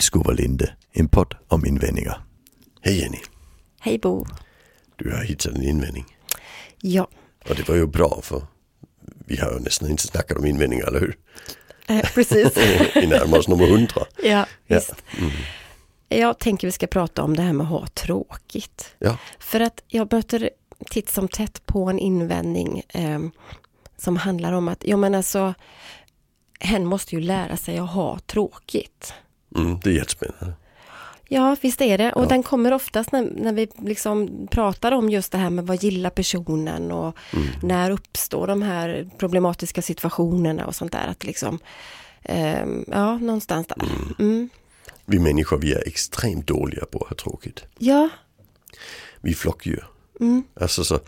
Illskov 0.00 0.26
och 0.26 0.34
Linde, 0.34 0.74
en 0.92 1.08
podd 1.08 1.34
om 1.48 1.66
invändningar. 1.66 2.24
Hej 2.82 3.00
Jenny, 3.00 3.18
Hej 3.80 3.98
Bo. 3.98 4.26
du 4.96 5.10
har 5.10 5.22
hittat 5.24 5.54
en 5.54 5.62
invändning. 5.62 6.04
Ja, 6.80 7.08
Och 7.48 7.54
det 7.56 7.68
var 7.68 7.74
ju 7.76 7.86
bra 7.86 8.20
för 8.22 8.42
vi 9.26 9.36
har 9.36 9.52
ju 9.52 9.58
nästan 9.58 9.90
inte 9.90 10.02
snackat 10.02 10.38
om 10.38 10.46
invändningar, 10.46 10.86
eller 10.86 11.00
hur? 11.00 11.18
eh, 11.88 12.00
precis. 12.14 12.56
Vi 12.94 13.06
närmar 13.06 13.38
oss 13.38 13.48
nummer 13.48 13.66
hundra. 13.66 14.02
ja, 14.22 14.46
Ja. 14.66 14.76
visst. 14.76 14.94
Jag 16.08 16.38
tänker 16.38 16.68
vi 16.68 16.72
ska 16.72 16.86
prata 16.86 17.22
om 17.22 17.36
det 17.36 17.42
här 17.42 17.52
med 17.52 17.64
att 17.64 17.70
ha 17.70 17.86
tråkigt. 17.86 18.94
Ja, 18.98 19.18
För 19.38 19.60
att 19.60 19.82
jag 19.88 20.12
möter 20.12 20.50
titt 20.90 21.10
som 21.10 21.28
tätt 21.28 21.66
på 21.66 21.84
en 21.90 21.98
invändning 21.98 22.82
eh, 22.88 23.20
som 23.96 24.16
handlar 24.16 24.52
om 24.52 24.68
att, 24.68 24.84
ja 24.84 24.96
men 24.96 25.14
alltså, 25.14 25.54
hen 26.60 26.86
måste 26.86 27.14
ju 27.14 27.20
lära 27.20 27.56
sig 27.56 27.78
att 27.78 27.90
ha 27.90 28.18
tråkigt. 28.18 29.14
Mm, 29.56 29.80
det 29.84 29.90
är 29.90 29.94
jättespännande. 29.94 30.52
Ja, 31.32 31.56
visst 31.60 31.80
är 31.80 31.98
det. 31.98 32.12
Och 32.12 32.24
Ja. 32.24 32.28
den 32.28 32.42
kommer 32.42 32.72
oftast 32.72 33.12
när, 33.12 33.30
när 33.36 33.52
vi 33.52 33.68
liksom 33.78 34.46
pratar 34.50 34.92
om 34.92 35.10
just 35.10 35.32
det 35.32 35.38
här 35.38 35.50
med 35.50 35.66
vad 35.66 35.82
gillar 35.82 36.10
personen 36.10 36.92
och 36.92 37.16
Mm. 37.32 37.46
när 37.62 37.90
uppstår 37.90 38.46
de 38.46 38.62
här 38.62 39.10
problematiska 39.18 39.82
situationerna 39.82 40.66
och 40.66 40.74
sånt 40.74 40.92
där. 40.92 41.06
Att 41.08 41.24
liksom, 41.24 41.58
ehm, 42.22 42.84
ja, 42.88 43.18
någonstans 43.18 43.66
där. 43.66 43.76
Mm. 44.18 44.48
Vi 45.04 45.18
människor 45.18 45.58
vi 45.58 45.72
är 45.72 45.88
extremt 45.88 46.46
dåliga 46.46 46.84
på 46.84 46.98
att 46.98 47.08
ha 47.08 47.16
tråkigt. 47.16 47.64
Ja, 47.78 48.08
Vi 49.20 49.30
är 49.30 49.34
flockdjur. 49.34 49.84
mm. 50.20 50.42
Alltså 50.60 50.84
så, 50.84 50.98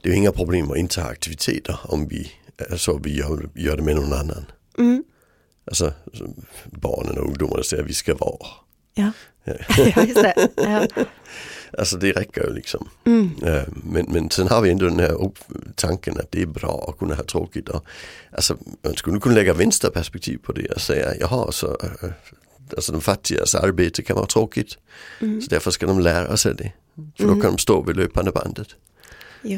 det 0.00 0.10
är 0.10 0.14
inga 0.14 0.32
problem 0.32 0.70
att 0.70 0.76
inte 0.76 1.00
ha 1.00 1.08
aktiviteter 1.10 1.78
om 1.82 2.08
vi, 2.08 2.32
alltså, 2.70 2.98
vi 2.98 3.16
gör, 3.18 3.48
gör 3.54 3.76
det 3.76 3.82
med 3.82 3.96
någon 3.96 4.12
annan. 4.12 4.46
Mm. 5.64 5.70
Alltså 5.70 5.92
så 6.12 6.24
barnen 6.64 7.18
och 7.18 7.26
ungdomarna 7.26 7.62
säger 7.62 7.82
att 7.82 7.88
vi 7.88 7.94
ska 7.94 8.14
vara. 8.14 8.46
ja. 8.94 9.10
Ja. 9.44 9.54
just 10.04 10.22
det. 10.22 10.48
Ja. 10.56 10.86
Alltså 11.78 11.96
det 11.96 12.12
räcker 12.12 12.46
ju 12.46 12.54
liksom. 12.54 12.88
Mm. 13.04 13.30
Eh, 13.42 13.62
Men, 13.84 14.06
men 14.08 14.30
sen 14.30 14.48
har 14.48 14.60
vi 14.60 14.70
ändå 14.70 14.84
den 14.84 15.00
här 15.00 15.30
tanken 15.74 16.20
att 16.20 16.30
det 16.30 16.42
är 16.42 16.46
bra 16.46 16.86
att 16.88 16.98
kunna 16.98 17.14
ha 17.14 17.22
tråkigt. 17.24 17.68
Och, 17.68 17.84
alltså, 18.32 18.56
man 18.82 18.94
skulle 18.94 19.20
kunna 19.20 19.34
lägga 19.34 19.54
vänsterperspektiv 19.54 20.38
på 20.38 20.52
det 20.52 20.66
och 20.70 20.80
säga 20.80 21.14
jaha, 21.20 21.52
så, 21.52 21.66
eh, 21.66 22.10
alltså 22.76 22.92
de 22.92 23.00
fattigas 23.00 23.54
arbete 23.54 24.02
kan 24.02 24.16
vara 24.16 24.26
tråkigt. 24.26 24.78
Mm. 25.20 25.42
Så 25.42 25.50
därför 25.50 25.70
ska 25.70 25.86
de 25.86 26.00
lära 26.00 26.36
sig 26.36 26.54
det. 26.54 26.72
För 27.16 27.24
då 27.26 27.40
kan 27.40 27.50
de 27.52 27.58
stå 27.58 27.82
vid 27.82 27.96
löpande 27.96 28.32
bandet. 28.32 28.68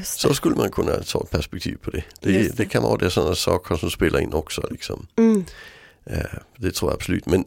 Så 0.04 0.34
skulle 0.34 0.56
man 0.56 0.70
kunna 0.70 0.96
ta 1.02 1.20
ett 1.20 1.30
perspektiv 1.30 1.76
på 1.82 1.90
det. 1.90 2.04
Det, 2.20 2.32
det. 2.32 2.56
det. 2.56 2.64
kan 2.64 2.82
vara 2.82 2.96
det 2.96 3.10
sådana 3.10 3.34
saker 3.34 3.76
som 3.76 3.90
spelar 3.90 4.20
in 4.20 4.32
också. 4.32 4.68
Liksom. 4.70 5.06
Mm. 5.16 5.44
Eh, 6.10 6.20
Det 6.56 6.70
tror 6.74 6.90
jag 6.90 6.94
absolut. 6.96 7.26
Men 7.26 7.44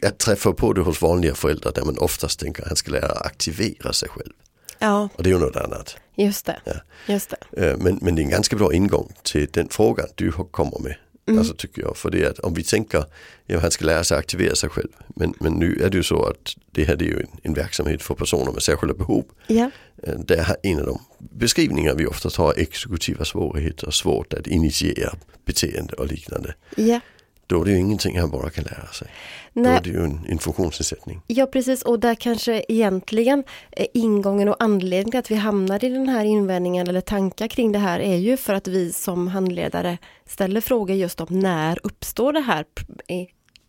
jag 0.00 0.18
träffar 0.18 0.52
på 0.52 0.72
det 0.72 0.80
hos 0.80 1.02
vanliga 1.02 1.34
föräldrar 1.34 1.72
där 1.72 1.84
man 1.84 1.98
oftast 1.98 2.40
tänker 2.40 2.62
att 2.62 2.68
han 2.68 2.76
ska 2.76 2.90
lära 2.90 3.08
aktivera 3.12 3.92
sig 3.92 4.08
själv. 4.08 4.32
Ja, 4.78 5.08
Och 5.14 5.22
det 5.22 5.30
är 5.30 5.34
ju 5.34 5.38
något 5.40 5.56
annat. 5.56 5.96
just 6.16 6.46
det. 6.46 6.60
Ja. 6.64 6.72
Just 7.06 7.34
det. 7.50 7.66
Eh, 7.70 7.76
Men, 7.78 7.98
men 8.02 8.14
det 8.14 8.20
är 8.20 8.24
en 8.24 8.30
ganska 8.30 8.56
bra 8.56 8.74
ingång 8.74 9.12
till 9.22 9.48
den 9.52 9.68
frågan 9.68 10.06
du 10.14 10.32
kommer 10.32 10.78
med. 10.78 10.96
Alltså 11.38 11.54
tycker 11.54 11.82
jag. 11.82 11.96
För 11.96 12.10
det 12.10 12.22
är 12.24 12.30
att 12.30 12.38
om 12.38 12.54
vi 12.54 12.62
tänker, 12.62 13.04
ja 13.46 13.58
han 13.60 13.70
ska 13.70 13.84
lära 13.84 14.04
sig 14.04 14.18
aktivera 14.18 14.54
sig 14.54 14.70
själv. 14.70 14.88
Men, 15.08 15.34
men 15.40 15.52
nu 15.52 15.80
är 15.84 15.90
det 15.90 15.96
ju 15.96 16.02
så 16.02 16.24
att 16.24 16.54
det 16.70 16.84
här 16.84 16.94
är 16.94 17.02
ju 17.02 17.20
en, 17.20 17.28
en 17.42 17.54
verksamhet 17.54 18.02
för 18.02 18.14
personer 18.14 18.52
med 18.52 18.62
särskilda 18.62 18.94
behov. 18.94 19.24
Ja, 19.46 19.70
Eh, 20.02 20.14
Det 20.18 20.34
är 20.34 20.56
en 20.62 20.78
av 20.80 20.86
de 20.86 21.00
beskrivningar 21.18 21.94
vi 21.94 22.06
oftast 22.06 22.36
har 22.36 22.54
exekutiva 22.56 23.24
svårigheter, 23.24 23.90
svårt 23.90 24.32
att 24.32 24.46
initiera 24.46 25.14
beteende 25.44 25.92
och 25.94 26.06
liknande. 26.06 26.54
ja. 26.76 27.00
Då 27.46 27.60
är 27.60 27.64
det 27.64 27.70
ju 27.70 27.78
ingenting 27.78 28.18
han 28.18 28.30
bara 28.30 28.50
kan 28.50 28.64
lära 28.64 28.86
sig. 28.86 29.08
Då 29.52 29.60
Nej, 29.60 29.76
är 29.76 29.80
det 29.80 29.90
ju 29.90 30.04
en, 30.04 30.26
en 30.28 30.38
funktionsnedsättning. 30.38 31.20
Ja 31.26 31.46
precis 31.46 31.82
och 31.82 32.00
där 32.00 32.14
kanske 32.14 32.64
egentligen 32.68 33.44
eh, 33.70 33.86
ingången 33.94 34.48
och 34.48 34.56
anledningen 34.58 35.10
till 35.10 35.18
att 35.18 35.30
vi 35.30 35.34
hamnar 35.34 35.84
i 35.84 35.88
den 35.88 36.08
här 36.08 36.24
invändningen 36.24 36.88
eller 36.88 37.00
tankar 37.00 37.48
kring 37.48 37.72
det 37.72 37.78
här 37.78 38.00
är 38.00 38.16
ju 38.16 38.36
för 38.36 38.54
att 38.54 38.68
vi 38.68 38.92
som 38.92 39.28
handledare 39.28 39.98
ställer 40.26 40.60
frågor 40.60 40.96
just 40.96 41.20
om 41.20 41.26
när 41.30 41.78
uppstår 41.82 42.32
det 42.32 42.40
här 42.40 42.64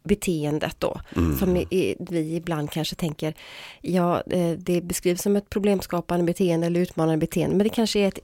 beteendet 0.03 0.75
då. 0.79 1.01
Som 1.39 1.57
i, 1.57 1.67
i, 1.69 1.95
vi 1.99 2.35
ibland 2.35 2.71
kanske 2.71 2.95
tänker, 2.95 3.33
ja 3.81 4.23
eh, 4.31 4.51
det 4.51 4.81
beskrivs 4.81 5.21
som 5.21 5.35
ett 5.35 5.49
problemskapande 5.49 6.25
beteende 6.25 6.67
eller 6.67 6.79
utmanande 6.79 7.17
beteende 7.17 7.55
men 7.55 7.63
det 7.63 7.73
kanske 7.73 7.99
är 7.99 8.07
ett 8.07 8.19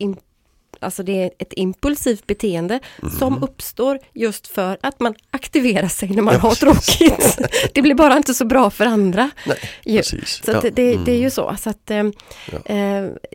Alltså 0.83 1.03
det 1.03 1.23
är 1.23 1.31
ett 1.39 1.53
impulsivt 1.55 2.27
beteende 2.27 2.79
som 3.19 3.44
uppstår 3.44 3.99
just 4.13 4.47
för 4.47 4.77
att 4.81 4.99
man 4.99 5.16
aktiverar 5.31 5.88
sig 5.88 6.09
när 6.09 6.21
man 6.21 6.33
Ja, 6.33 6.39
har 6.39 6.49
precis. 6.73 7.35
tråkigt. 7.35 7.38
Det 7.73 7.81
blir 7.81 7.95
bara 7.95 8.17
inte 8.17 8.33
så 8.33 8.45
bra 8.45 8.69
för 8.69 8.85
andra. 8.85 9.29
Nej, 9.47 9.57
ju. 9.85 9.97
precis. 9.97 10.41
Så 10.45 10.51
att 10.51 10.63
Ja, 10.63 10.69
det, 10.69 10.69
det, 10.69 10.83
det 10.83 10.91
är 10.91 11.16
mm. 11.16 11.22
ju 11.22 11.29
så. 11.29 11.55
så 11.59 11.69
att, 11.69 11.91
eh, 11.91 12.03
Ja. 12.51 12.59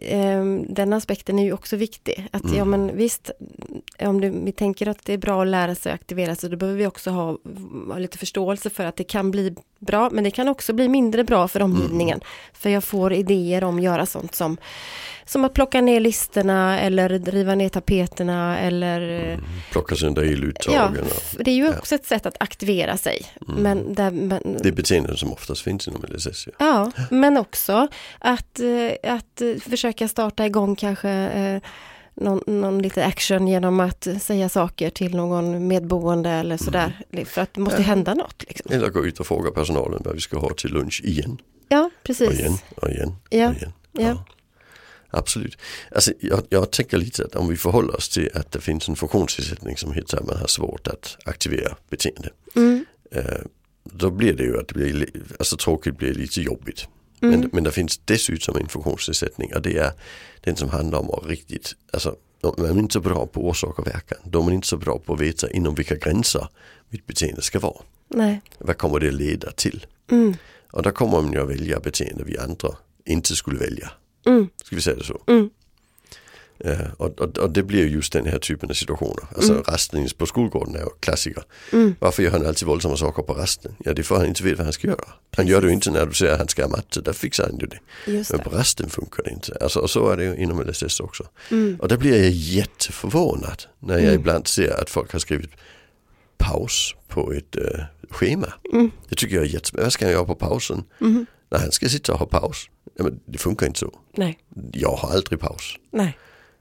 eh, 0.01 0.45
den 0.69 0.93
aspekten 0.93 1.39
är 1.39 1.45
ju 1.45 1.53
också 1.53 1.77
viktig. 1.77 2.29
Att 2.31 2.43
ja 2.45 2.63
Mm. 2.63 2.71
men 2.71 2.97
visst, 2.97 3.31
om 4.01 4.21
det, 4.21 4.29
vi 4.31 4.53
tänker 4.53 4.89
att 4.89 5.05
det 5.05 5.13
är 5.13 5.19
bra 5.19 5.43
att 5.43 5.49
lära 5.49 5.75
sig 5.75 5.93
aktivera 5.93 6.35
sig, 6.35 6.51
då 6.51 6.57
behöver 6.57 6.79
vi 6.79 6.87
också 6.87 7.11
ha, 7.11 7.39
ha 7.89 7.99
lite 7.99 8.19
förståelse 8.19 8.71
för 8.71 8.85
att 8.85 8.97
det 8.97 9.05
kan 9.05 9.31
bli 9.31 9.55
bra, 9.79 10.11
men 10.13 10.25
det 10.25 10.31
kan 10.31 10.49
också 10.49 10.73
bli 10.73 10.89
mindre 10.89 11.25
bra 11.25 11.49
för 11.49 11.63
omgivningen. 11.63 12.15
Mm. 12.19 12.27
För 12.53 12.71
jag 12.71 12.85
får 12.85 13.13
idéer 13.13 13.65
om 13.65 13.77
att 13.77 13.83
göra 13.83 14.07
sånt 14.07 14.35
som, 14.35 14.57
som 15.25 15.45
att 15.45 15.55
plocka 15.55 15.81
ner 15.81 16.01
listerna 16.01 16.81
eller 16.81 17.09
riva 17.09 17.55
ner 17.55 17.69
tapeterna 17.69 18.59
eller 18.59 19.31
eh, 19.33 19.39
Plocka 19.73 19.97
sönder 19.97 20.23
Ja, 20.23 20.29
eluttagen. 20.33 21.05
f- 21.11 21.37
det 21.41 21.51
är 21.51 21.55
ju 21.55 21.69
också 21.69 21.95
ett 21.95 22.07
sätt 22.07 22.27
att 22.27 22.37
aktivera 22.41 22.97
sig. 22.97 23.27
Men, 23.41 23.95
där, 23.95 24.11
men 24.11 24.57
Det 24.63 24.69
är 24.69 24.73
beteenden 24.73 25.17
som 25.17 25.33
oftast 25.33 25.61
finns 25.63 25.89
inom 25.89 26.05
LSS. 26.09 26.47
Ja. 26.47 26.55
Ja, 26.59 26.91
men 27.11 27.37
också 27.37 27.89
att, 28.19 28.61
eh, 28.61 29.13
att 29.15 29.43
försöka 29.71 30.09
starta 30.09 30.47
igång 30.47 30.77
kanske 30.77 31.11
eh, 31.11 31.63
någon, 32.21 32.61
någon 32.61 32.83
lite 32.83 33.05
action 33.05 33.49
genom 33.49 33.81
att 33.81 34.09
säga 34.21 34.49
saker 34.49 34.91
till 34.91 35.17
någon 35.17 35.67
medboende 35.69 36.31
eller 36.31 36.57
sådär. 36.57 37.01
För 37.27 37.41
att 37.41 37.55
det 37.55 37.61
måste 37.61 37.79
Ja. 37.79 37.87
hända 37.87 38.15
något. 38.15 38.45
Liksom. 38.49 38.73
Eller 38.73 38.89
gå 38.91 39.07
ut 39.07 39.21
och 39.21 39.27
fråga 39.27 39.51
personalen 39.51 40.03
vad 40.05 40.15
vi 40.15 40.21
ska 40.21 40.39
ha 40.39 40.51
till 40.55 40.71
lunch 40.73 41.01
igen. 41.05 41.39
Ja, 41.69 41.85
Och 41.85 42.03
precis. 42.03 42.31
igen 42.41 42.59
och 42.77 42.89
igen 42.91 43.15
Ja, 43.31 43.49
och 43.49 43.57
igen. 43.57 43.73
ja. 43.93 44.25
Absolut. 45.11 45.59
Alltså, 45.95 46.13
jag, 46.21 46.43
jag 46.49 46.71
tänker 46.71 46.97
lite 46.99 47.25
att 47.25 47.35
om 47.35 47.49
vi 47.49 47.57
förhåller 47.57 47.97
oss 47.97 48.09
till 48.09 48.31
att 48.35 48.53
det 48.53 48.61
finns 48.61 48.89
en 48.89 48.97
funktionsnedsättning 48.97 49.77
som 49.77 49.93
heter 49.93 50.17
att 50.19 50.27
man 50.27 50.37
har 50.37 50.47
svårt 50.47 50.87
att 50.89 51.17
aktivera 51.25 51.77
beteende. 51.91 52.29
Mm, 52.57 52.85
Eh, 53.11 53.23
då 53.85 54.11
blir 54.11 54.33
det 54.33 54.43
ju 54.45 54.61
att 54.61 54.69
det 54.69 54.75
blir, 54.75 54.93
li- 54.93 55.11
alltså 55.39 55.57
tråkigt 55.57 55.99
blir 55.99 56.15
lite 56.15 56.41
jobbigt. 56.43 56.89
Mm, 57.23 57.41
Men, 57.41 57.51
men 57.53 57.65
det 57.65 57.71
finns 57.73 58.01
dessutom 58.05 58.57
en 58.57 58.69
funktionsnedsättning 58.69 59.55
och 59.55 59.63
det 59.63 59.79
är 59.79 59.93
den 60.41 60.57
som 60.57 60.69
handlar 60.69 60.99
om 60.99 61.11
att 61.11 61.27
riktigt, 61.27 61.75
alltså 61.93 62.17
man 62.43 62.67
är 62.67 62.79
inte 62.79 62.93
så 62.93 63.01
bra 63.01 63.27
på 63.27 63.49
orsak 63.49 63.79
och 63.79 63.87
verkan. 63.87 64.19
Då 64.25 64.39
är 64.41 64.43
man 64.45 64.53
inte 64.53 64.67
så 64.67 64.77
bra 64.77 64.99
på 64.99 65.15
att 65.15 65.21
veta 65.21 65.51
inom 65.51 65.75
vilka 65.75 65.97
gränser 65.97 66.49
mitt 66.89 67.07
beteende 67.07 67.43
ska 67.43 67.59
vara. 67.59 67.83
nej. 68.09 68.41
Vad 68.59 68.79
kommer 68.79 69.01
det 69.01 69.11
leda 69.11 69.51
till? 69.53 69.87
Mm, 70.11 70.35
Och 70.73 70.83
där 70.83 70.91
kommer 70.91 71.23
man 71.23 71.33
ju 71.33 71.41
att 71.43 71.49
välja 71.49 71.81
beteende 71.81 72.25
vi 72.25 72.39
andra 72.39 72.69
inte 73.05 73.37
skulle 73.37 73.59
välja. 73.59 73.91
mm, 74.27 74.49
Ska 74.65 74.77
vi 74.77 74.83
säga 74.83 74.97
det 74.97 75.05
så? 75.05 75.21
mm, 75.27 75.51
Eh, 76.65 76.81
och, 76.97 77.21
och, 77.21 77.39
och 77.39 77.51
det 77.51 77.63
blir 77.63 77.79
ju 77.79 77.89
just 77.89 78.13
den 78.13 78.27
här 78.27 78.39
typen 78.39 78.71
av 78.71 78.75
situationer. 78.75 79.25
Alltså 79.37 79.53
Mm. 79.53 79.65
rasten 79.67 80.09
på 80.19 80.27
skolgården 80.27 80.75
är 80.75 80.79
ju 80.81 80.87
klassiker. 81.01 81.43
mm. 81.73 81.95
Varför 82.01 82.23
gör 82.23 82.31
han 82.31 82.47
alltid 82.47 82.69
våldsamma 82.69 82.97
saker 82.97 83.23
på 83.23 83.33
rasten? 83.35 83.75
Ja 83.85 83.95
det 83.95 84.01
är 84.01 84.05
för 84.05 84.15
att 84.15 84.21
han 84.21 84.29
inte 84.29 84.45
vet 84.45 84.57
vad 84.59 84.67
han 84.67 84.73
ska 84.73 84.87
göra. 84.89 85.05
Han 85.37 85.47
gör 85.47 85.61
det 85.61 85.67
ju 85.67 85.73
inte 85.73 85.91
när 85.91 86.07
du 86.07 86.13
säger 86.15 86.33
att 86.33 86.39
han 86.39 86.49
ska 86.49 86.63
ha 86.63 86.69
matte, 86.71 87.01
där 87.01 87.13
fixar 87.13 87.45
han 87.45 87.59
ju 87.59 87.67
det. 87.67 87.79
Just 88.13 88.33
Men 88.33 88.41
på 88.41 88.51
rasten 88.51 88.91
funkar 88.91 89.23
det 89.23 89.31
inte. 89.31 89.57
Alltså, 89.61 89.79
och 89.81 89.91
så 89.91 90.11
är 90.11 90.17
det 90.17 90.25
ju 90.25 90.37
inom 90.37 90.61
LSS 90.63 91.01
också. 91.01 91.25
Mm, 91.51 91.77
Och 91.81 91.89
där 91.89 91.97
blir 91.97 92.23
jag 92.23 92.31
jätteförvånad 92.31 93.63
när 93.79 93.95
jag 93.95 94.03
Mm. 94.03 94.15
ibland 94.15 94.47
ser 94.47 94.81
att 94.83 94.91
folk 94.91 95.13
har 95.13 95.19
skrivit 95.19 95.51
paus 96.39 96.95
på 97.09 97.33
ett 97.33 97.57
eh, 97.57 97.85
schema. 98.11 98.53
mm, 98.73 98.91
Det 99.09 99.17
tycker 99.17 99.37
jag 99.37 99.45
är 99.45 99.49
jättespännande. 99.49 99.85
Vad 99.85 99.93
ska 99.93 100.05
han 100.05 100.13
göra 100.13 100.25
på 100.25 100.35
pausen? 100.35 100.85
mm. 101.01 101.27
När 101.51 101.59
han 101.59 101.73
ska 101.73 101.89
sitta 101.89 102.13
och 102.13 102.19
ha 102.19 102.27
paus. 102.27 102.67
Ja, 102.95 103.05
men 103.05 103.21
det 103.27 103.39
funkar 103.39 103.67
inte 103.67 103.79
så. 103.79 103.93
Nej, 104.17 104.39
Jag 104.73 104.97
har 104.97 105.11
aldrig 105.13 105.41
paus. 105.41 105.75
nej. 105.91 106.19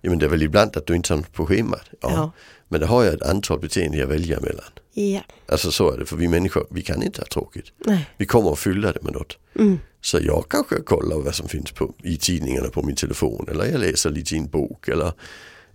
Men 0.10 0.20
det 0.20 0.26
är 0.26 0.30
väl 0.30 0.44
ibland 0.44 0.78
att 0.78 0.86
du 0.88 0.96
inte 0.96 1.14
har 1.14 1.18
något 1.18 1.34
på 1.34 1.46
schemat. 1.46 1.90
Ja. 2.02 2.12
Ja. 2.12 2.32
Men 2.70 2.80
det 2.80 2.86
har 2.86 3.04
jag 3.04 3.14
ett 3.14 3.22
antal 3.22 3.60
beteenden 3.60 4.00
jag 4.00 4.08
väljer 4.08 4.40
mellan. 4.40 4.66
Ja, 4.94 5.22
Alltså 5.48 5.72
så 5.72 5.92
är 5.92 5.98
det, 5.98 6.06
för 6.06 6.16
vi 6.16 6.28
människor, 6.28 6.68
vi 6.70 6.82
kan 6.82 7.04
inte 7.04 7.22
ha 7.22 7.26
tråkigt. 7.26 7.66
nej. 7.86 8.10
Vi 8.18 8.26
kommer 8.26 8.52
att 8.52 8.60
fylla 8.60 8.92
det 8.94 9.04
med 9.04 9.14
något. 9.14 9.38
Mm, 9.60 9.80
Så 10.02 10.20
jag 10.22 10.46
kanske 10.50 10.76
kollar 10.82 11.18
vad 11.18 11.36
som 11.36 11.48
finns 11.48 11.72
på, 11.72 11.94
i 12.04 12.18
tidningarna 12.18 12.70
på 12.70 12.84
min 12.84 12.96
telefon 12.96 13.46
eller 13.52 13.66
jag 13.66 13.80
läser 13.80 14.10
lite 14.10 14.36
i 14.36 14.38
en 14.38 14.48
bok 14.50 14.88
eller, 14.88 15.12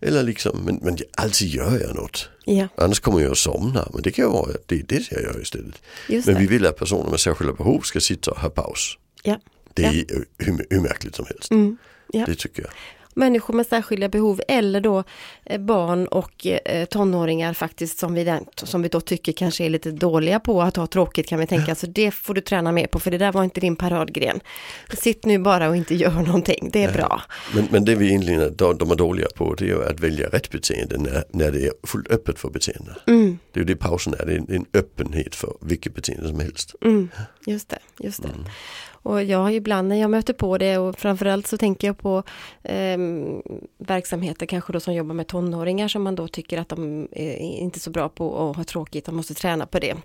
eller 0.00 0.22
liksom, 0.22 0.58
men, 0.64 0.76
men 0.82 0.96
alltid 1.16 1.48
gör 1.48 1.80
jag 1.80 1.94
något. 1.96 2.28
ja, 2.44 2.68
Annars 2.76 3.00
kommer 3.00 3.20
jag 3.20 3.32
att 3.32 3.38
somna, 3.38 3.88
men 3.92 4.02
det 4.02 4.10
kan 4.10 4.24
ju 4.24 4.30
vara 4.30 4.50
det 4.66 4.74
är 4.74 4.82
det 4.82 5.10
jag 5.12 5.22
gör 5.22 5.42
istället. 5.42 5.82
just 6.08 6.26
Men 6.26 6.36
vi 6.38 6.42
det. 6.44 6.50
vill 6.50 6.66
att 6.66 6.76
personer 6.76 7.10
med 7.10 7.20
särskilda 7.20 7.52
behov 7.52 7.80
ska 7.80 8.00
sitta 8.00 8.30
och 8.30 8.38
ha 8.38 8.50
paus. 8.50 8.98
Ja. 9.22 9.40
Det 9.74 9.84
är 9.84 9.92
Ja. 10.08 10.16
hur, 10.38 10.66
hur 10.70 10.80
märkligt 10.80 11.14
som 11.14 11.26
helst. 11.26 11.50
Mm, 11.50 11.76
ja. 12.12 12.24
Det 12.26 12.34
tycker 12.34 12.62
jag. 12.62 12.70
Människor 13.14 13.54
med 13.54 13.66
särskilda 13.66 14.08
behov 14.08 14.40
eller 14.48 14.80
då 14.80 15.04
eh, 15.44 15.60
barn 15.60 16.06
och 16.06 16.46
eh, 16.46 16.84
tonåringar 16.84 17.54
faktiskt 17.54 17.98
som 17.98 18.14
vi, 18.14 18.38
som 18.56 18.82
vi 18.82 18.88
då 18.88 19.00
tycker 19.00 19.32
kanske 19.32 19.64
är 19.64 19.70
lite 19.70 19.90
dåliga 19.90 20.40
på 20.40 20.62
att 20.62 20.76
ha 20.76 20.86
tråkigt 20.86 21.28
kan 21.28 21.38
vi 21.38 21.46
tänka, 21.46 21.74
så 21.74 21.86
det 21.86 22.10
får 22.10 22.34
du 22.34 22.40
träna 22.40 22.72
mer 22.72 22.86
på 22.86 22.98
för 22.98 23.10
det 23.10 23.18
där 23.18 23.32
var 23.32 23.44
inte 23.44 23.60
din 23.60 23.76
paradgren. 23.76 24.40
Sitt 24.92 25.24
nu 25.24 25.38
bara 25.38 25.68
och 25.68 25.76
inte 25.76 25.94
gör 25.94 26.10
någonting, 26.10 26.70
det 26.72 26.82
är 26.82 26.86
Nej. 26.86 26.96
bra. 26.96 27.22
Men, 27.54 27.68
men 27.70 27.84
det 27.84 27.94
vi 27.94 28.08
egentligen 28.08 28.56
de, 28.56 28.78
de 28.78 28.90
är 28.90 28.96
dåliga 28.96 29.26
på 29.34 29.54
det 29.54 29.70
är 29.70 29.90
att 29.90 30.00
välja 30.00 30.28
rätt 30.28 30.50
beteende 30.50 30.98
när, 30.98 31.24
när 31.30 31.50
det 31.50 31.66
är 31.66 31.72
fullt 31.86 32.10
öppet 32.10 32.38
för 32.38 32.50
beteende. 32.50 32.96
Mm, 33.06 33.31
Det 33.52 33.60
är 33.60 33.62
ju 33.62 33.64
det 33.74 33.76
pausen 33.76 34.14
är, 34.18 34.26
det 34.26 34.32
är 34.32 34.38
en, 34.38 34.46
en 34.54 34.66
öppenhet 34.74 35.34
för 35.34 35.56
vilket 35.60 35.94
beteende 35.94 36.28
som 36.28 36.40
helst. 36.40 36.74
mm, 36.84 37.08
just 37.46 37.68
det, 37.68 37.78
just 37.98 38.22
det. 38.22 38.28
Och 39.04 39.22
jag 39.24 39.38
har 39.38 39.50
ibland 39.50 39.88
när 39.88 39.96
jag 39.96 40.10
möter 40.10 40.32
på 40.32 40.58
det 40.58 40.78
och 40.78 40.98
framförallt 40.98 41.46
så 41.46 41.58
tänker 41.58 41.86
jag 41.86 41.98
på 41.98 42.22
eh, 42.62 42.98
verksamheter 43.78 44.46
kanske 44.46 44.72
då 44.72 44.80
som 44.80 44.94
jobbar 44.94 45.14
med 45.14 45.26
tonåringar 45.26 45.88
som 45.88 46.02
man 46.02 46.14
då 46.14 46.28
tycker 46.28 46.58
att 46.58 46.68
de 46.68 47.08
är 47.12 47.36
inte 47.36 47.80
så 47.80 47.90
bra 47.90 48.08
på 48.08 48.50
att 48.50 48.56
ha 48.56 48.64
tråkigt, 48.64 49.04
de 49.04 49.16
måste 49.16 49.34
träna 49.34 49.66
på 49.66 49.78
det. 49.78 49.96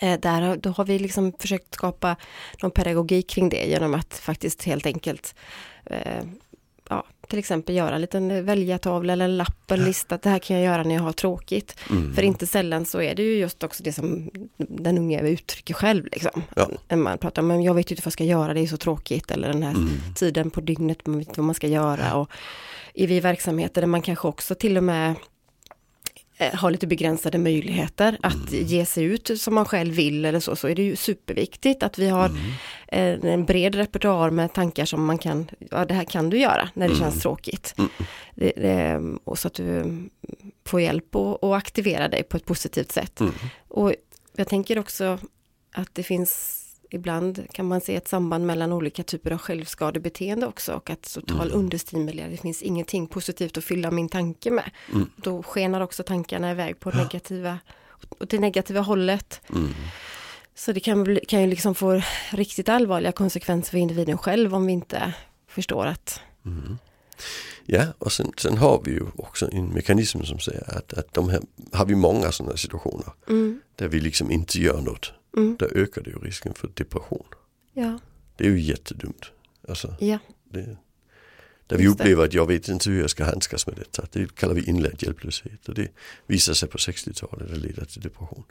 Eh, 0.00 0.20
där, 0.20 0.40
har- 0.42 0.56
då 0.56 0.70
har 0.70 0.84
vi 0.84 0.98
liksom 0.98 1.32
försökt 1.38 1.74
skapa 1.74 2.16
någon 2.62 2.70
pedagogik 2.70 3.28
kring 3.30 3.48
det 3.48 3.64
genom 3.64 3.94
att 3.94 4.14
faktiskt 4.14 4.62
helt 4.62 4.86
enkelt 4.86 5.34
eh, 5.86 6.24
ja, 6.92 7.04
till 7.28 7.38
exempel 7.38 7.74
göra 7.74 7.94
en 7.94 8.00
liten 8.00 8.44
välja-tavla 8.44 9.12
eller 9.12 9.24
en 9.24 9.36
lapp, 9.36 9.70
en 9.70 9.84
lista, 9.84 10.18
det 10.22 10.28
här 10.28 10.38
kan 10.38 10.56
jag 10.56 10.64
göra 10.64 10.82
när 10.82 10.94
jag 10.94 11.02
har 11.02 11.12
tråkigt. 11.12 11.76
Mm. 11.90 12.14
För 12.14 12.22
inte 12.22 12.46
sällan 12.46 12.86
så 12.86 13.00
är 13.00 13.14
det 13.14 13.22
ju 13.22 13.36
just 13.36 13.62
också 13.62 13.82
det 13.82 13.92
som 13.92 14.30
den 14.58 14.98
unge 14.98 15.20
uttrycker 15.28 15.74
själv. 15.74 16.04
Liksom. 16.12 16.42
Ja. 16.88 16.96
Man 16.96 17.18
pratar 17.18 17.42
om, 17.42 17.62
jag 17.62 17.74
vet 17.74 17.90
inte 17.90 18.00
vad 18.00 18.06
jag 18.06 18.12
ska 18.12 18.24
göra, 18.24 18.54
det 18.54 18.60
är 18.60 18.66
så 18.66 18.76
tråkigt. 18.76 19.30
Eller 19.30 19.48
den 19.48 19.62
här 19.62 19.70
Mm. 19.70 19.88
tiden 20.14 20.50
på 20.50 20.60
dygnet, 20.60 21.06
man 21.06 21.18
vet 21.18 21.28
inte 21.28 21.40
vad 21.40 21.46
man 21.46 21.54
ska 21.54 21.66
göra. 21.66 22.14
Och 22.14 22.30
är 22.94 23.06
vi 23.06 23.16
i 23.16 23.20
verksamheter 23.20 23.80
där 23.80 23.88
man 23.88 24.02
kanske 24.02 24.28
också 24.28 24.54
till 24.54 24.76
och 24.76 24.84
med 24.84 25.14
eh, 26.36 26.54
har 26.54 26.70
lite 26.70 26.86
begränsade 26.86 27.38
möjligheter 27.38 28.18
att 28.22 28.52
ge 28.52 28.86
sig 28.86 29.04
ut 29.04 29.40
som 29.40 29.54
man 29.54 29.64
själv 29.64 29.94
vill 29.94 30.24
eller 30.24 30.40
så, 30.40 30.56
så 30.56 30.68
är 30.68 30.74
det 30.74 30.82
ju 30.82 30.96
superviktigt 30.96 31.82
att 31.82 31.98
vi 31.98 32.08
har 32.08 32.24
en, 32.24 32.38
en 32.92 33.44
bred 33.44 33.74
repertoar 33.74 34.30
med 34.30 34.52
tankar 34.52 34.84
som 34.84 35.04
man 35.04 35.18
kan, 35.18 35.50
ja 35.70 35.84
det 35.84 35.94
här 35.94 36.04
kan 36.04 36.30
du 36.30 36.38
göra 36.38 36.68
när 36.74 36.88
det 36.88 36.94
känns 36.94 37.22
tråkigt. 37.22 37.74
Det, 38.34 38.52
det, 38.56 39.02
och 39.24 39.38
så 39.38 39.48
att 39.48 39.54
du 39.54 39.76
mm, 39.76 40.10
får 40.66 40.80
hjälp 40.80 41.16
och, 41.16 41.44
och 41.44 41.56
aktivera 41.56 42.08
dig 42.08 42.22
på 42.22 42.36
ett 42.36 42.44
positivt 42.44 42.92
sätt. 42.92 43.20
Mm. 43.20 43.32
Och 43.68 43.94
jag 44.36 44.48
tänker 44.48 44.78
också 44.78 45.18
att 45.72 45.94
det 45.94 46.02
finns 46.02 46.58
Ibland 46.94 47.46
kan 47.52 47.68
man 47.68 47.80
se 47.80 47.96
ett 47.96 48.08
samband 48.08 48.46
mellan 48.46 48.72
olika 48.72 49.02
typer 49.02 49.30
av 49.30 49.38
självskadebeteende 49.38 50.46
också 50.46 50.72
och 50.72 50.90
att 50.90 51.14
total 51.14 51.46
Mm. 51.46 51.58
understimulering, 51.58 52.30
det 52.30 52.36
finns 52.36 52.62
ingenting 52.62 53.06
positivt 53.06 53.58
att 53.58 53.64
fylla 53.64 53.90
min 53.90 54.08
tanke 54.08 54.50
med. 54.50 54.70
Mm. 54.92 55.10
Då 55.16 55.42
skenar 55.42 55.80
också 55.80 56.02
tankarna 56.02 56.50
iväg 56.50 56.80
på 56.80 56.90
negativa, 56.90 57.58
åt 58.20 58.30
det 58.30 58.38
negativa 58.38 58.80
hållet. 58.80 59.40
Så 60.54 60.72
det 60.72 60.80
kan, 60.80 61.04
bli, 61.04 61.20
kan 61.28 61.40
ju 61.40 61.46
liksom 61.46 61.74
få 61.74 62.02
riktigt 62.30 62.68
allvarliga 62.68 63.12
konsekvenser 63.12 63.70
för 63.70 63.78
individen 63.78 64.18
själv 64.18 64.54
om 64.54 64.66
vi 64.66 64.72
inte 64.72 65.14
förstår 65.48 65.86
att 65.86 66.20
Mm. 66.44 66.78
Ja, 67.66 67.86
och 67.98 68.12
sen, 68.12 68.32
sen 68.36 68.58
har 68.58 68.82
vi 68.84 68.90
ju 68.90 69.06
också 69.16 69.48
en 69.52 69.68
mekanism 69.68 70.22
som 70.22 70.38
säger 70.38 70.76
att, 70.76 70.92
att 70.92 71.14
de 71.14 71.28
här, 71.28 71.40
har 71.72 71.86
vi 71.86 71.94
många 71.94 72.32
sådana 72.32 72.56
situationer 72.56 73.12
mm, 73.28 73.60
där 73.76 73.88
vi 73.88 74.00
liksom 74.00 74.30
inte 74.30 74.60
gör 74.60 74.80
något, 74.80 75.12
mm, 75.36 75.56
där 75.58 75.76
ökar 75.76 76.02
det 76.02 76.10
ju 76.10 76.18
risken 76.18 76.54
för 76.54 76.70
depression. 76.74 77.26
ja, 77.72 77.98
Det 78.36 78.46
är 78.46 78.50
ju 78.50 78.60
jättedumt. 78.60 79.30
Alltså, 79.68 79.94
ja, 80.00 80.18
det, 80.44 80.76
där 81.66 81.78
vi 81.78 81.88
upplever 81.88 82.24
att 82.24 82.34
jag 82.34 82.46
vet 82.46 82.68
inte 82.68 82.90
hur 82.90 83.00
jag 83.00 83.10
ska 83.10 83.24
handskas 83.24 83.66
med 83.66 83.76
detta. 83.76 84.06
Det 84.12 84.34
kallar 84.34 84.54
vi 84.54 84.64
inlärd 84.64 85.02
hjälplöshet 85.02 85.68
och 85.68 85.74
det 85.74 85.88
visar 86.26 86.54
sig 86.54 86.68
på 86.68 86.78
60-talet 86.78 87.52
att 87.52 87.58
leda 87.58 87.84
till 87.84 88.00
depression. 88.00 88.44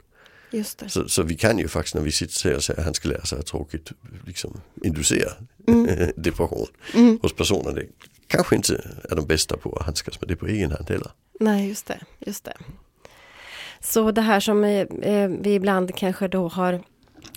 Just 0.52 0.78
det. 0.78 0.88
Så, 0.88 1.08
så 1.08 1.22
vi 1.22 1.34
kan 1.34 1.58
ju 1.58 1.68
faktiskt 1.68 1.94
när 1.94 2.02
vi 2.02 2.12
sitter 2.12 2.56
och 2.56 2.64
säger 2.64 2.80
att 2.80 2.84
han 2.84 2.94
ska 2.94 3.08
lära 3.08 3.24
sig 3.24 3.38
att 3.38 3.46
tråkigt 3.46 3.92
liksom 4.26 4.60
inducera 4.84 5.30
depression 6.16 6.66
Mm. 6.94 7.18
hos 7.22 7.32
personer. 7.36 7.72
Det 7.72 7.86
kanske 8.26 8.56
inte 8.56 8.90
är 9.10 9.16
de 9.16 9.26
bästa 9.26 9.56
på 9.56 9.76
att 9.76 9.84
handskas 9.84 10.20
med 10.20 10.28
det 10.28 10.36
på 10.36 10.46
egen 10.46 10.70
hand 10.70 10.90
heller. 10.90 11.10
Nej, 11.40 11.68
just 11.68 11.86
det, 11.86 12.00
just 12.18 12.44
det. 12.44 12.56
Så 13.80 14.10
det 14.10 14.20
här 14.22 14.40
som 14.40 14.64
eh, 14.64 14.80
eh, 15.02 15.28
vi 15.40 15.54
ibland 15.54 15.94
kanske 15.94 16.28
då 16.28 16.48
har 16.48 16.82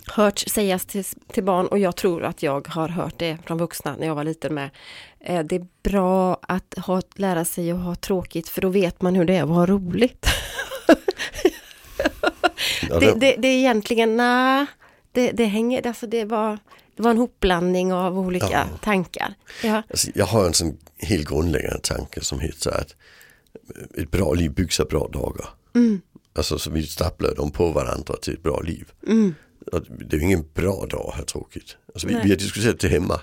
hört 0.08 0.40
sägas 0.40 0.86
till, 0.86 1.04
till 1.04 1.44
barn 1.44 1.68
och 1.68 1.80
jag 1.80 1.96
tror 1.96 2.24
att 2.24 2.44
jag 2.44 2.68
har 2.68 2.90
hört 2.90 3.14
det 3.20 3.38
från 3.46 3.58
vuxna 3.58 3.96
när 4.00 4.08
jag 4.08 4.16
var 4.16 4.24
liten 4.24 4.54
med. 4.54 4.70
Eh, 5.20 5.44
det 5.44 5.56
är 5.56 5.68
bra 5.84 6.40
att 6.42 6.74
ha, 6.78 7.02
lära 7.16 7.46
sig 7.46 7.72
att 7.72 7.80
ha 7.84 7.96
tråkigt 7.96 8.50
för 8.50 8.62
då 8.62 8.70
vet 8.70 9.02
man 9.02 9.16
hur 9.16 9.26
det 9.26 9.36
är 9.36 9.44
att 9.44 9.50
ha 9.50 9.66
roligt. 9.66 10.26
Ja, 12.90 13.00
det, 13.00 13.14
det, 13.20 13.36
det, 13.40 13.48
är 13.48 13.58
egentligen, 13.60 14.18
nej, 14.18 14.66
det, 15.12 15.32
det 15.32 15.46
hänger, 15.46 15.88
alltså 15.88 16.08
det 16.08 16.26
var, 16.26 16.60
det 16.96 17.04
var 17.04 17.12
en 17.12 17.18
hopblandning 17.18 17.94
av 17.94 18.20
olika 18.20 18.50
Ja. 18.52 18.66
tankar. 18.82 19.34
Ja, 19.64 19.84
alltså, 19.90 20.12
jag 20.16 20.26
har 20.26 20.46
en 20.46 20.54
sån 20.54 20.78
helt 20.98 21.28
grundläggande 21.28 21.80
tanke 21.80 22.22
som 22.22 22.40
heter 22.40 22.72
att 22.82 22.96
ett 23.98 24.12
bra 24.12 24.34
liv 24.34 24.52
byggs 24.52 24.80
av 24.80 24.88
bra 24.88 25.08
dagar. 25.08 25.48
mm, 25.76 26.02
Alltså 26.38 26.60
så 26.60 26.72
vi 26.72 26.84
staplar 26.84 27.36
dem 27.36 27.52
på 27.52 27.72
varandra 27.72 28.16
till 28.22 28.34
ett 28.34 28.44
bra 28.44 28.60
liv. 28.62 28.92
mm, 29.08 29.36
det 30.10 30.16
är 30.18 30.22
ingen 30.22 30.46
bra 30.54 30.86
dag 30.90 31.06
att 31.10 31.16
ha 31.18 31.24
tråkigt. 31.26 31.78
Alltså 31.94 32.08
vi, 32.08 32.14
vi 32.24 32.30
har 32.30 32.36
diskuterat 32.38 32.80
det 32.80 32.88
hemma. 32.88 33.20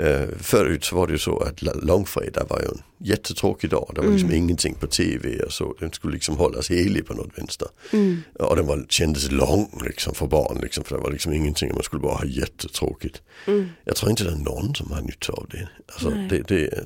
Uh, 0.00 0.28
förut 0.38 0.84
så 0.84 0.96
var 0.96 1.06
det 1.06 1.12
ju 1.12 1.18
så 1.18 1.38
att 1.38 1.62
långfredag 1.62 2.46
var 2.48 2.60
ju 2.60 2.66
en 2.66 2.82
jättetråkig 2.98 3.70
dag. 3.70 3.90
Det 3.94 4.00
var 4.00 4.08
liksom 4.10 4.28
Mm. 4.28 4.42
ingenting 4.42 4.74
på 4.74 4.86
tv 4.86 5.42
och 5.42 5.52
så. 5.52 5.74
Den 5.80 5.92
skulle 5.92 6.12
liksom 6.14 6.36
hållas 6.36 6.70
helig 6.70 7.06
på 7.06 7.14
något 7.14 7.38
vänster. 7.38 7.68
mm, 7.92 8.22
Och 8.34 8.56
den 8.56 8.66
var, 8.66 8.86
kändes 8.88 9.30
lång 9.30 9.80
liksom 9.84 10.14
för 10.14 10.26
barn 10.26 10.58
liksom. 10.62 10.84
För 10.84 10.96
det 10.96 11.02
var 11.02 11.10
liksom 11.10 11.32
ingenting, 11.32 11.70
man 11.74 11.82
skulle 11.82 12.02
bara 12.02 12.14
ha 12.16 12.24
jättetråkigt. 12.24 13.22
mm, 13.46 13.68
Jag 13.84 13.96
tror 13.96 14.10
inte 14.10 14.24
det 14.24 14.30
är 14.30 14.36
någon 14.36 14.74
som 14.74 14.90
har 14.92 15.00
nytta 15.02 15.32
av 15.32 15.46
det. 15.50 15.68
Alltså, 15.86 16.10
det, 16.10 16.42
det, 16.48 16.84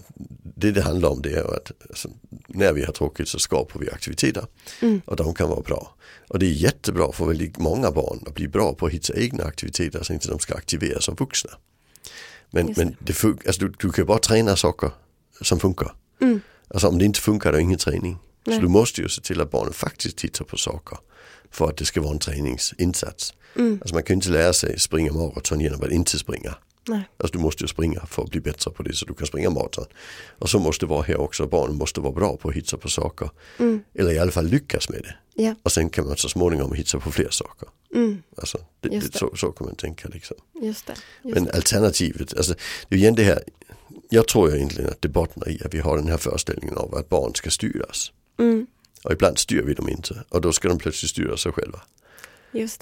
det 0.60 0.72
det 0.72 0.82
handlar 0.82 1.08
om 1.08 1.22
det 1.22 1.32
är 1.32 1.56
att 1.56 1.72
alltså, 1.88 2.08
när 2.46 2.72
vi 2.72 2.84
har 2.84 2.92
tråkigt 2.92 3.28
så 3.28 3.38
skapar 3.38 3.80
vi 3.80 3.90
aktiviteter. 3.90 4.46
Mm. 4.80 5.00
Och 5.04 5.16
de 5.16 5.34
kan 5.34 5.48
vara 5.48 5.60
bra. 5.60 5.94
Och 6.28 6.38
det 6.38 6.46
är 6.46 6.50
jättebra 6.52 7.12
för 7.12 7.24
väldigt 7.26 7.58
många 7.58 7.90
barn 7.90 8.24
att 8.26 8.34
bli 8.34 8.48
bra 8.48 8.74
på 8.74 8.86
att 8.86 8.92
hitta 8.92 9.14
egna 9.16 9.44
aktiviteter 9.44 10.02
så 10.02 10.12
inte 10.12 10.28
de 10.28 10.38
ska 10.38 10.54
aktiveras 10.54 11.04
som 11.04 11.14
vuxna. 11.14 11.50
Men, 12.50 12.66
Just 12.68 12.78
men 12.78 12.96
det 12.98 13.24
alltså, 13.24 13.64
du, 13.64 13.72
du 13.78 13.92
kan 13.92 14.06
bara 14.06 14.18
träna 14.18 14.56
saker 14.56 14.90
som 15.40 15.60
funkar. 15.60 15.92
Mm. 16.20 16.40
Alltså 16.68 16.88
om 16.88 16.98
det 16.98 17.04
inte 17.04 17.20
funkar 17.20 17.52
då 17.52 17.56
är 17.56 17.60
det 17.60 17.64
ingen 17.64 17.78
träning. 17.78 18.18
Nej. 18.44 18.56
Så 18.56 18.62
du 18.62 18.68
måste 18.68 19.00
ju 19.00 19.08
se 19.08 19.22
till 19.22 19.40
att 19.40 19.50
barnen 19.50 19.72
faktiskt 19.72 20.16
tittar 20.16 20.44
på 20.44 20.56
saker 20.56 20.98
för 21.50 21.68
att 21.68 21.76
det 21.76 21.84
ska 21.84 22.00
vara 22.00 22.12
en 22.12 22.18
träningsinsats. 22.18 23.34
mm, 23.56 23.78
Alltså 23.80 23.94
man 23.94 24.02
kan 24.02 24.14
inte 24.14 24.30
lära 24.30 24.52
sig 24.52 24.78
springa 24.78 25.12
maraton 25.12 25.60
genom 25.60 25.82
att 25.82 25.90
inte 25.90 26.18
springa. 26.18 26.54
Nej, 26.88 27.02
Alltså 27.16 27.32
du 27.38 27.42
måste 27.42 27.64
ju 27.64 27.68
springa 27.68 28.06
för 28.06 28.22
att 28.22 28.30
bli 28.30 28.40
bättre 28.40 28.70
på 28.70 28.82
det 28.82 28.94
så 28.94 29.06
du 29.06 29.14
kan 29.14 29.26
springa 29.26 29.50
maraton. 29.50 29.86
Och 30.38 30.50
så 30.50 30.58
måste 30.58 30.86
det 30.86 30.90
vara 30.90 31.02
här 31.02 31.20
också, 31.20 31.46
barnen 31.46 31.76
måste 31.76 32.00
vara 32.00 32.12
bra 32.12 32.36
på 32.36 32.48
att 32.48 32.54
hitta 32.54 32.76
på 32.76 32.88
saker. 32.88 33.30
mm, 33.58 33.82
Eller 33.94 34.12
i 34.12 34.18
alla 34.18 34.30
fall 34.32 34.46
lyckas 34.46 34.88
med 34.88 35.02
det. 35.02 35.42
ja, 35.42 35.54
Och 35.62 35.72
sen 35.72 35.90
kan 35.90 36.06
man 36.06 36.16
så 36.16 36.28
småningom 36.28 36.72
hitta 36.74 37.00
på 37.00 37.10
fler 37.10 37.30
saker. 37.30 37.68
mm, 37.94 38.22
Alltså, 38.36 38.58
det, 38.80 38.88
det, 38.88 39.14
så, 39.14 39.36
så 39.36 39.52
kan 39.52 39.66
man 39.66 39.76
tänka 39.76 40.08
liksom. 40.08 40.36
just 40.62 40.86
det. 40.86 40.94
Just 41.24 41.34
Men 41.34 41.50
alternativet, 41.54 42.36
alltså 42.36 42.54
det 42.88 42.94
är 42.96 42.98
igen 42.98 43.14
det 43.14 43.24
här, 43.24 43.42
jag 44.08 44.28
tror 44.28 44.50
ju 44.50 44.56
egentligen 44.56 44.90
att 44.90 45.02
det 45.02 45.08
bottnar 45.08 45.48
i 45.48 45.62
att 45.64 45.74
vi 45.74 45.78
har 45.78 45.96
den 45.96 46.08
här 46.08 46.16
föreställningen 46.18 46.76
av 46.76 46.94
att 46.94 47.08
barn 47.08 47.34
ska 47.34 47.50
styras. 47.50 48.12
Mm, 48.38 48.66
Och 49.04 49.12
ibland 49.12 49.38
styr 49.38 49.62
vi 49.62 49.74
dem 49.74 49.88
inte 49.88 50.24
och 50.28 50.40
då 50.40 50.52
ska 50.52 50.68
de 50.68 50.78
plötsligt 50.78 51.10
styra 51.10 51.36
sig 51.36 51.52
själva. 51.52 51.80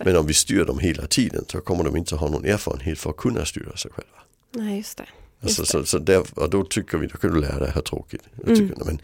Men 0.04 0.16
om 0.16 0.26
vi 0.26 0.34
styr 0.34 0.64
dem 0.64 0.78
hela 0.78 1.06
tiden 1.06 1.44
så 1.48 1.60
kommer 1.60 1.84
de 1.84 1.96
inte 1.96 2.16
ha 2.16 2.28
någon 2.28 2.44
erfarenhet 2.44 2.98
för 2.98 3.10
att 3.10 3.16
kunna 3.16 3.44
styra 3.44 3.76
sig 3.76 3.90
själva. 3.90 4.18
Nej, 4.54 4.76
just 4.76 4.98
det. 4.98 5.06
Alltså, 5.40 5.62
Just 5.62 5.72
så, 5.72 5.84
så 5.84 5.98
där, 5.98 6.24
och 6.34 6.50
då 6.50 6.64
tycker 6.64 6.98
vi, 6.98 7.06
då 7.06 7.18
kan 7.18 7.30
du 7.34 7.40
lära 7.40 7.58
dig 7.58 7.68
att 7.68 7.74
ha 7.74 7.82
tråkigt. 7.82 8.22
Jag 8.36 8.48
Mm. 8.48 8.68
tycker, 8.68 8.84
men 8.84 9.00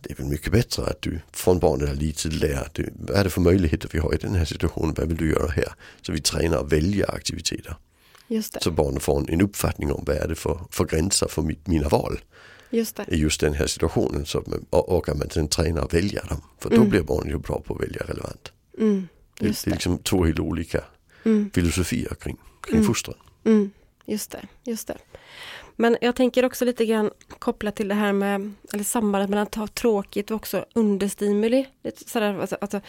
det 0.00 0.10
är 0.10 0.14
väl 0.16 0.26
mycket 0.26 0.52
bättre 0.52 0.82
att 0.86 1.02
du 1.02 1.20
från 1.32 1.58
barnet 1.58 1.88
är 1.88 1.94
litet 1.94 2.32
lär, 2.32 2.68
du, 2.72 2.92
vad 2.98 3.16
är 3.16 3.24
det 3.24 3.30
för 3.30 3.40
möjligheter 3.40 3.88
vi 3.92 3.98
har 3.98 4.14
i 4.14 4.16
den 4.16 4.34
här 4.34 4.44
situationen, 4.44 4.94
vad 4.98 5.08
vill 5.08 5.16
du 5.16 5.30
göra 5.30 5.48
här? 5.50 5.72
Så 6.02 6.12
vi 6.12 6.20
tränar 6.20 6.58
att 6.58 6.72
välja 6.72 7.06
aktiviteter. 7.06 7.76
Just 8.28 8.52
det. 8.54 8.60
Så 8.62 8.70
barnen 8.70 9.00
får 9.00 9.18
en, 9.18 9.28
en 9.28 9.40
uppfattning 9.40 9.92
om 9.92 10.04
vad 10.06 10.16
är 10.16 10.28
det 10.28 10.34
för, 10.34 10.60
för 10.70 10.84
gränser 10.84 11.26
för 11.28 11.42
mitt, 11.42 11.66
mina 11.66 11.88
val 11.88 12.20
Just 12.70 12.96
det. 12.96 13.04
i 13.08 13.16
just 13.16 13.40
den 13.40 13.54
här 13.54 13.66
situationen. 13.66 14.26
Så, 14.26 14.44
och, 14.70 14.88
och 14.88 15.08
att 15.08 15.16
man 15.18 15.30
sen 15.30 15.48
tränar 15.48 15.82
att 15.82 15.94
välja 15.94 16.24
dem. 16.24 16.40
För 16.58 16.70
då 16.70 16.76
Mm. 16.76 16.88
blir 16.90 17.02
barnen 17.02 17.28
ju 17.28 17.38
bra 17.38 17.60
på 17.60 17.74
att 17.74 17.80
välja 17.82 18.02
relevant. 18.02 18.52
Mm, 18.78 19.08
Det, 19.40 19.46
just 19.46 19.64
det 19.64 19.68
är 19.68 19.70
det. 19.70 19.74
liksom 19.74 19.98
två 19.98 20.24
helt 20.24 20.38
olika 20.40 20.84
Mm, 21.24 21.50
filosofier 21.54 22.14
kring, 22.14 22.36
kring 22.60 22.76
Mm. 22.76 22.86
fostran. 22.86 23.16
mm, 23.44 23.70
just 24.06 24.30
det. 24.30 24.42
Just 24.64 24.88
det. 24.88 24.96
Men 25.76 25.96
jag 26.00 26.16
tänker 26.16 26.44
också 26.44 26.64
lite 26.64 26.86
grann 26.86 27.10
kopplat 27.38 27.76
till 27.76 27.88
det 27.88 27.94
här 27.94 28.12
med, 28.12 28.52
eller 28.72 28.84
sambandet 28.84 29.30
mellan 29.30 29.42
att 29.42 29.54
ha 29.54 29.66
tråkigt 29.66 30.30
och 30.30 30.36
också 30.36 30.64
understimuli. 30.74 31.66
Sådär, 32.06 32.34
alltså, 32.40 32.56
alltså, 32.60 32.80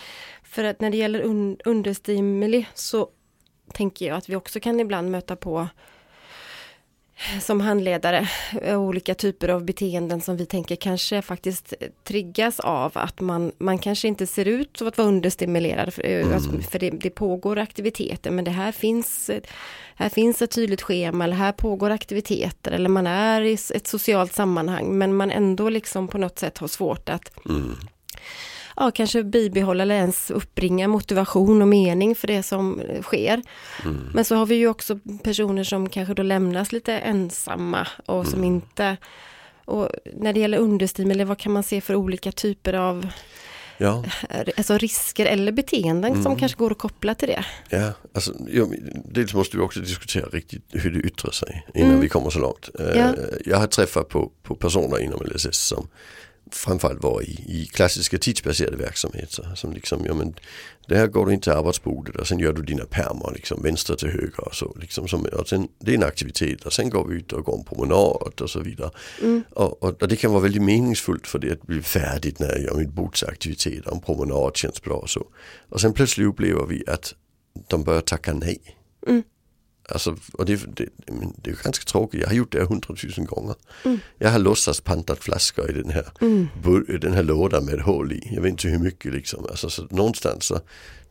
för 0.43 0.63
att 0.63 0.79
när 0.81 0.89
det 0.89 0.97
gäller 0.97 1.21
un, 1.21 1.57
understimuli 1.65 2.65
så 2.73 3.09
tänker 3.73 4.07
jag 4.07 4.17
att 4.17 4.29
vi 4.29 4.35
också 4.35 4.59
kan 4.59 4.79
ibland 4.79 5.11
möta 5.11 5.35
på 5.35 5.67
som 7.41 7.61
handledare 7.61 8.29
eh, 8.61 8.81
olika 8.81 9.15
typer 9.15 9.49
av 9.49 9.65
beteenden 9.65 10.21
som 10.21 10.37
vi 10.37 10.45
tänker 10.45 10.75
kanske 10.75 11.21
faktiskt 11.21 11.73
triggas 12.03 12.59
av 12.59 12.91
att 12.93 13.19
man, 13.19 13.51
man 13.57 13.77
kanske 13.77 14.07
inte 14.07 14.27
ser 14.27 14.47
ut 14.47 14.77
som 14.77 14.87
att 14.87 14.97
vara 14.97 15.07
understimulerad 15.07 15.93
för, 15.93 16.03
mm. 16.03 16.33
alltså, 16.33 16.51
för 16.71 16.79
det, 16.79 16.89
det, 16.89 17.09
pågår 17.09 17.57
aktiviteter 17.57 18.31
men 18.31 18.45
det 18.45 18.51
här 18.51 18.71
finns 18.71 19.29
här 19.95 20.09
finns 20.09 20.41
ett 20.41 20.51
tydligt 20.51 20.81
schema 20.81 21.23
eller 21.23 21.35
här 21.35 21.51
pågår 21.51 21.89
aktiviteter 21.89 22.71
eller 22.71 22.89
man 22.89 23.07
är 23.07 23.41
i 23.41 23.53
ett 23.53 23.87
socialt 23.87 24.33
sammanhang 24.33 24.97
men 24.97 25.15
man 25.15 25.31
ändå 25.31 25.69
liksom 25.69 26.07
på 26.07 26.17
något 26.17 26.39
sätt 26.39 26.57
har 26.57 26.67
svårt 26.67 27.09
att 27.09 27.45
mm 27.45 27.77
ja, 28.81 28.91
kanske 28.91 29.23
bibehålla 29.23 29.83
eller 29.83 29.95
ens 29.95 30.31
uppbringa 30.31 30.87
motivation 30.87 31.61
och 31.61 31.67
mening 31.67 32.15
för 32.15 32.27
det 32.27 32.43
som 32.43 32.81
sker. 33.01 33.41
Mm. 33.83 34.09
Men 34.13 34.25
så 34.25 34.35
har 34.35 34.45
vi 34.45 34.55
ju 34.55 34.67
också 34.67 34.99
personer 35.23 35.63
som 35.63 35.89
kanske 35.89 36.13
då 36.13 36.23
lämnas 36.23 36.71
lite 36.71 36.97
ensamma 36.97 37.87
och 38.05 38.27
som 38.27 38.39
mm. 38.39 38.55
inte 38.55 38.97
och 39.65 39.89
när 40.17 40.33
det 40.33 40.39
gäller 40.39 40.57
understimuli, 40.57 41.23
vad 41.23 41.37
kan 41.37 41.51
man 41.51 41.63
se 41.63 41.81
för 41.81 41.95
olika 41.95 42.31
typer 42.31 42.73
av 42.73 43.07
ja. 43.77 44.03
alltså 44.57 44.77
risker 44.77 45.25
eller 45.25 45.51
beteenden 45.51 46.11
mm. 46.11 46.23
som 46.23 46.35
kanske 46.35 46.57
går 46.57 46.71
att 46.71 46.77
koppla 46.77 47.15
till 47.15 47.27
det? 47.27 47.45
Ja, 47.69 47.93
alltså, 48.13 48.33
ja, 48.47 48.67
dels 49.05 49.33
måste 49.33 49.57
vi 49.57 49.63
också 49.63 49.79
diskutera 49.79 50.25
riktigt 50.25 50.63
hur 50.69 50.91
det 50.91 50.99
yttrar 50.99 51.31
sig 51.31 51.67
innan 51.73 51.89
mm. 51.89 52.01
vi 52.01 52.09
kommer 52.09 52.29
så 52.29 52.39
långt. 52.39 52.69
Eh, 52.79 52.97
ja. 52.99 53.13
Jag 53.45 53.57
har 53.57 53.67
träffat 53.67 54.09
på, 54.09 54.31
på 54.43 54.55
personer 54.55 54.99
inom 54.99 55.21
LSS 55.25 55.67
som 55.67 55.87
framförallt 56.55 57.03
var 57.03 57.21
i, 57.21 57.31
i 57.47 57.69
klassiska 57.73 58.17
tidsbaserade 58.17 58.77
verksamheter. 58.77 59.55
Som 59.55 59.73
liksom, 59.73 60.05
ja 60.05 60.13
men 60.13 60.35
där 60.87 61.07
går 61.07 61.25
du 61.25 61.33
in 61.33 61.41
till 61.41 61.51
arbetsbordet 61.51 62.15
och 62.15 62.27
sen 62.27 62.39
gör 62.39 62.53
du 62.53 62.61
dina 62.61 62.85
pärmar 62.85 63.31
liksom 63.35 63.63
vänster 63.63 63.95
till 63.95 64.07
höger 64.07 64.47
och 64.47 64.55
så. 64.55 64.75
Liksom 64.81 65.07
som, 65.07 65.25
och 65.25 65.47
sen, 65.47 65.67
det 65.79 65.91
är 65.91 65.95
en 65.95 66.03
aktivitet 66.03 66.65
och 66.65 66.73
sen 66.73 66.89
går 66.89 67.07
vi 67.07 67.15
ut 67.15 67.33
och 67.33 67.43
går 67.43 67.57
en 67.57 67.63
promenad 67.63 68.41
och 68.41 68.49
så 68.49 68.59
vidare. 68.59 68.91
Mm. 69.21 69.43
Och, 69.49 69.83
och, 69.83 70.01
och, 70.01 70.07
det 70.07 70.15
kan 70.15 70.31
vara 70.31 70.43
väldigt 70.43 70.61
meningsfullt 70.61 71.27
för 71.27 71.39
det 71.39 71.51
att 71.51 71.61
bli 71.61 71.81
färdigt 71.81 72.39
när 72.39 72.49
jag 72.49 72.61
gör 72.61 72.75
min 72.75 72.93
bordsaktivitet 72.93 73.85
och 73.85 73.93
en 73.93 74.01
promenad 74.01 74.57
känns 74.57 74.81
bra 74.81 74.95
och 74.95 75.09
så. 75.09 75.27
Och 75.69 75.81
sen 75.81 75.93
plötsligt 75.93 76.27
upplever 76.27 76.65
vi 76.65 76.83
att 76.87 77.13
de 77.67 77.83
börjar 77.83 78.01
tacka 78.01 78.33
nej. 78.33 78.59
Mm. 79.07 79.23
Alltså, 79.91 80.17
och 80.33 80.45
det, 80.45 80.75
det, 80.75 80.85
det 81.35 81.49
är 81.49 81.63
ganska 81.63 81.85
tråkigt, 81.85 82.21
jag 82.21 82.27
har 82.27 82.35
gjort 82.35 82.51
det 82.51 82.63
hundratusen 82.63 83.25
gånger. 83.25 83.55
Mm. 83.85 83.99
Jag 84.17 84.31
har 84.31 84.39
låtsas 84.39 84.81
pantat 84.81 85.23
flaskor 85.23 85.69
i 85.69 85.73
den 85.73 85.89
här, 85.89 86.05
mm. 86.21 86.47
den 87.01 87.13
här 87.13 87.23
lådan 87.23 87.65
med 87.65 87.73
ett 87.73 87.81
hål 87.81 88.11
i. 88.11 88.29
Jag 88.31 88.41
vet 88.41 88.49
inte 88.49 88.67
hur 88.67 88.79
mycket 88.79 89.13
liksom. 89.13 89.45
Alltså, 89.49 89.69
så 89.69 89.87
någonstans 89.89 90.45
så, 90.45 90.59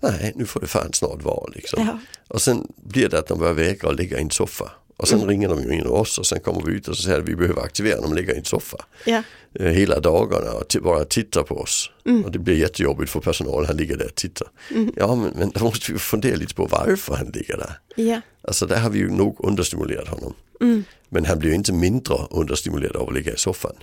nej 0.01 0.33
nu 0.37 0.47
får 0.47 0.61
det 0.61 0.67
fan 0.67 0.93
snart 0.93 1.23
vara 1.23 1.51
liksom. 1.55 1.87
Ja. 1.87 1.99
Och 2.29 2.43
sen 2.43 2.67
blir 2.77 3.09
det 3.09 3.19
att 3.19 3.27
de 3.27 3.39
börjar 3.39 3.55
vägra 3.55 3.91
att 3.91 3.97
ligga 3.97 4.19
i 4.19 4.23
en 4.23 4.31
soffa. 4.31 4.71
Och 5.01 5.09
sen 5.09 5.19
mm. 5.19 5.29
ringer 5.29 5.49
de 5.49 5.63
ju 5.63 5.75
in 5.75 5.87
oss 5.87 6.19
och 6.19 6.27
sen 6.27 6.41
kommer 6.41 6.63
vi 6.63 6.73
ut 6.73 6.89
och 6.89 6.97
så 6.97 7.03
säger 7.03 7.21
vi 7.21 7.37
behöver 7.37 7.63
aktivera 7.63 8.01
dem 8.01 8.11
och 8.11 8.17
ligga 8.17 8.35
i 8.35 8.39
en 8.39 8.45
soffa. 8.45 8.85
Ja. 9.05 9.23
Eh, 9.55 9.67
hela 9.67 10.01
dagarna 10.01 10.53
och 10.53 10.83
bara 10.83 11.05
tittar 11.05 11.43
på 11.43 11.55
oss. 11.55 11.91
Mm. 12.07 12.25
Och 12.25 12.31
det 12.33 12.39
blir 12.39 12.57
jättejobbigt 12.57 13.11
för 13.11 13.21
personalen, 13.21 13.67
han 13.67 13.77
ligger 13.77 13.97
där 13.97 14.07
och 14.07 14.15
tittar. 14.15 14.49
Mm. 14.71 14.93
Ja 14.97 15.15
men, 15.15 15.33
men 15.37 15.51
då 15.51 15.65
måste 15.65 15.93
vi 15.93 15.99
fundera 15.99 16.37
lite 16.37 16.55
på 16.55 16.67
varför 16.67 17.15
han 17.15 17.27
ligger 17.27 17.57
där. 17.57 17.79
Ja. 17.95 18.21
Alltså 18.43 18.67
där 18.67 18.81
har 18.81 18.91
vi 18.91 18.99
ju 18.99 19.11
nog 19.11 19.37
understimulerat 19.39 20.09
honom. 20.09 20.35
Mm. 20.61 20.85
Men 21.09 21.25
han 21.25 21.39
blir 21.39 21.51
ju 21.51 21.57
inte 21.57 21.73
mindre 21.73 22.17
understimulerad 22.31 22.97
av 22.97 23.09
att 23.09 23.15
ligga 23.15 23.33
i 23.33 23.37
soffan. 23.37 23.75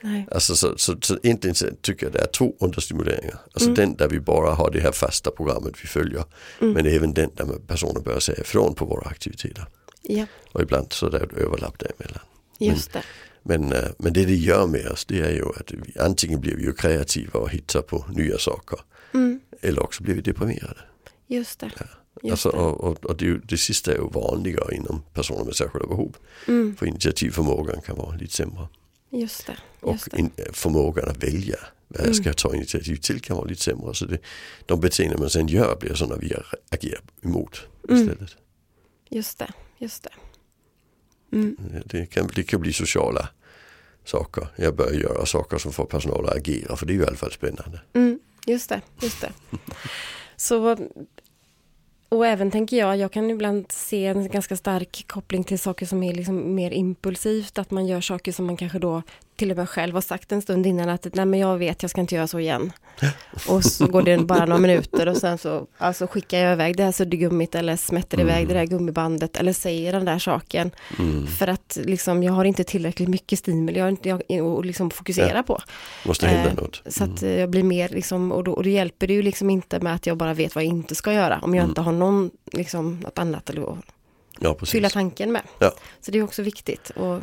Nej. 0.00 0.26
Alltså 0.30 0.56
så, 0.56 0.78
så, 0.78 0.96
så 1.02 1.18
egentligen 1.22 1.54
så 1.54 1.66
tycker 1.82 2.06
jag 2.06 2.12
det 2.12 2.20
är 2.20 2.26
två 2.26 2.54
understimuleringar. 2.60 3.38
Alltså 3.52 3.68
mm. 3.68 3.74
den 3.74 3.96
där 3.96 4.08
vi 4.08 4.20
bara 4.20 4.54
har 4.54 4.70
det 4.70 4.80
här 4.80 4.92
fasta 4.92 5.30
programmet 5.30 5.74
vi 5.82 5.88
följer. 5.88 6.24
Mm. 6.60 6.72
Men 6.72 6.86
även 6.86 7.14
den 7.14 7.30
där 7.34 7.46
personer 7.66 8.00
börjar 8.00 8.20
säga 8.20 8.40
ifrån 8.40 8.74
på 8.74 8.84
våra 8.84 9.08
aktiviteter. 9.08 9.66
Ja. 10.08 10.26
Och 10.52 10.62
ibland 10.62 10.92
så 10.92 11.06
är 11.06 11.10
det 11.10 11.18
överlapp 11.18 11.78
däremellan. 11.78 12.22
Just 12.58 12.92
det. 12.92 13.02
Men, 13.42 13.68
men, 13.68 13.94
men 13.98 14.12
det 14.12 14.24
det 14.24 14.34
gör 14.34 14.66
med 14.66 14.86
oss 14.86 15.04
det 15.04 15.20
är 15.20 15.32
ju 15.32 15.44
att 15.44 15.72
vi, 15.72 16.00
antingen 16.00 16.40
blir 16.40 16.56
vi 16.56 16.62
ju 16.62 16.72
kreativa 16.72 17.40
och 17.40 17.50
hittar 17.50 17.82
på 17.82 18.04
nya 18.08 18.38
saker. 18.38 18.78
Mm. 19.14 19.40
Eller 19.60 19.82
också 19.82 20.02
blir 20.02 20.14
vi 20.14 20.20
deprimerade. 20.20 20.80
Just 21.26 21.60
det. 21.60 21.70
Ja. 22.22 22.30
Alltså, 22.30 22.48
och, 22.48 22.80
och, 22.80 23.04
och 23.04 23.16
det, 23.16 23.38
det, 23.38 23.56
sista 23.56 23.92
är 23.92 23.96
ju 23.96 24.08
vanligare 24.08 24.74
inom 24.74 25.02
personer 25.14 25.44
med 25.44 25.56
särskilda 25.56 25.86
behov. 25.86 26.16
Mm. 26.48 26.76
För 26.76 26.86
initiativförmågan 26.86 27.80
kan 27.80 27.96
vara 27.96 28.16
lite 28.16 28.34
sämre. 28.34 28.68
Just 29.10 29.46
det. 29.46 29.56
Just 29.90 30.06
och 30.06 30.18
in, 30.18 30.30
förmågan 30.52 31.08
att 31.08 31.24
välja 31.24 31.58
vad 31.88 32.06
jag 32.06 32.14
ska 32.14 32.24
mm. 32.24 32.34
ta 32.34 32.54
initiativ 32.54 32.96
till 32.96 33.20
kan 33.20 33.36
vara 33.36 33.46
lite 33.46 33.62
sämre. 33.62 33.94
Så 33.94 34.04
det, 34.04 34.18
de 34.66 34.80
beteenden 34.80 35.20
man 35.20 35.30
sen 35.30 35.48
gör 35.48 35.76
blir 35.76 35.94
sådana 35.94 36.16
vi 36.16 36.36
agerar 36.70 37.00
emot 37.22 37.60
mm. 37.88 38.00
istället. 38.00 38.36
Just 39.10 39.38
det, 39.38 39.52
just 39.78 40.02
det. 40.02 40.10
Mm. 41.36 41.56
Det, 41.84 42.06
kan, 42.06 42.30
det 42.34 42.42
kan 42.42 42.60
bli 42.60 42.72
sociala 42.72 43.28
saker. 44.04 44.48
Jag 44.56 44.76
börjar 44.76 44.92
göra 44.92 45.26
saker 45.26 45.58
som 45.58 45.72
får 45.72 45.84
personal 45.84 46.26
att 46.26 46.36
agera 46.36 46.76
för 46.76 46.86
det 46.86 46.92
är 46.92 46.94
ju 46.94 47.02
i 47.02 47.06
alla 47.06 47.16
fall 47.16 47.32
spännande. 47.32 47.80
Mm, 47.92 48.18
just 48.46 48.68
det, 48.68 48.80
just 49.00 49.20
det. 49.20 49.32
Så 50.36 50.76
och 52.08 52.26
även 52.26 52.50
tänker 52.50 52.76
jag, 52.76 52.96
jag 52.96 53.12
kan 53.12 53.30
ibland 53.30 53.72
se 53.72 54.06
en 54.06 54.28
ganska 54.28 54.56
stark 54.56 55.04
koppling 55.06 55.44
till 55.44 55.58
saker 55.58 55.86
som 55.86 56.02
är 56.02 56.14
liksom 56.14 56.54
mer 56.54 56.70
impulsivt, 56.70 57.58
att 57.58 57.70
man 57.70 57.86
gör 57.86 58.00
saker 58.00 58.32
som 58.32 58.46
man 58.46 58.56
kanske 58.56 58.78
då 58.78 59.02
till 59.36 59.50
och 59.50 59.56
med 59.56 59.68
själv 59.68 59.94
har 59.94 60.00
sagt 60.00 60.32
en 60.32 60.42
stund 60.42 60.66
innan 60.66 60.88
att 60.88 61.06
nej 61.12 61.26
men 61.26 61.40
jag 61.40 61.58
vet 61.58 61.82
jag 61.82 61.90
ska 61.90 62.00
inte 62.00 62.14
göra 62.14 62.26
så 62.26 62.38
igen. 62.38 62.72
och 63.48 63.64
så 63.64 63.86
går 63.86 64.02
det 64.02 64.18
bara 64.18 64.44
några 64.44 64.60
minuter 64.60 65.08
och 65.08 65.16
sen 65.16 65.38
så 65.38 65.66
alltså 65.78 66.06
skickar 66.06 66.38
jag 66.38 66.52
iväg 66.52 66.76
det 66.76 66.84
här 66.84 66.92
suddgummit 66.92 67.54
eller 67.54 67.76
smätter 67.76 68.18
mm. 68.18 68.28
iväg 68.28 68.48
det 68.48 68.54
där 68.54 68.64
gummibandet 68.64 69.36
eller 69.36 69.52
säger 69.52 69.92
den 69.92 70.04
där 70.04 70.18
saken. 70.18 70.70
Mm. 70.98 71.26
För 71.26 71.46
att 71.46 71.78
liksom 71.82 72.22
jag 72.22 72.32
har 72.32 72.44
inte 72.44 72.64
tillräckligt 72.64 73.08
mycket 73.08 73.38
stimuli 73.38 73.78
jag 73.78 73.84
har 73.84 73.90
inte 73.90 74.14
att 74.14 74.66
liksom 74.66 74.90
fokusera 74.90 75.36
ja. 75.36 75.42
på. 75.42 75.60
Måste 76.04 76.28
eh, 76.28 76.54
något. 76.54 76.82
Mm. 76.84 76.92
Så 76.92 77.04
att 77.04 77.22
mm. 77.22 77.40
jag 77.40 77.50
blir 77.50 77.62
mer 77.62 77.88
liksom, 77.88 78.32
och 78.32 78.44
då, 78.44 78.52
och 78.52 78.62
då 78.62 78.68
hjälper 78.68 79.06
det 79.06 79.12
ju 79.12 79.22
liksom 79.22 79.50
inte 79.50 79.80
med 79.80 79.94
att 79.94 80.06
jag 80.06 80.16
bara 80.16 80.34
vet 80.34 80.54
vad 80.54 80.64
jag 80.64 80.68
inte 80.68 80.94
ska 80.94 81.12
göra. 81.12 81.40
Om 81.42 81.54
jag 81.54 81.62
mm. 81.62 81.70
inte 81.70 81.80
har 81.80 81.92
någon, 81.92 82.30
liksom 82.52 83.00
något 83.00 83.18
annat 83.18 83.50
att 83.50 83.78
ja, 84.38 84.56
fylla 84.66 84.90
tanken 84.90 85.32
med. 85.32 85.42
Ja. 85.58 85.72
Så 86.00 86.10
det 86.10 86.18
är 86.18 86.22
också 86.22 86.42
viktigt. 86.42 86.90
Och 86.90 87.20